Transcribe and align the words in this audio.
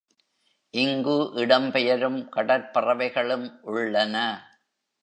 இங்கு 0.73 1.31
இடம் 1.35 1.71
பெயரும் 1.71 2.29
கடற்பறவைகளும் 2.35 3.59
உள்ளன. 3.61 4.15